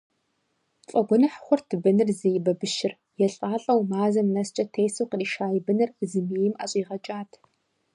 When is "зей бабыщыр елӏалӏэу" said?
2.19-3.81